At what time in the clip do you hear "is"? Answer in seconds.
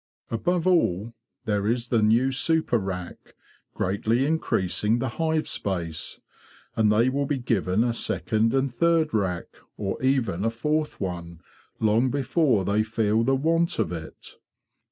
1.67-1.89